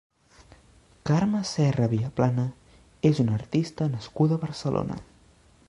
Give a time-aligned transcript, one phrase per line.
[1.09, 2.45] Carme Serra Viaplana
[3.11, 4.99] és una artista nascuda a Barcelona.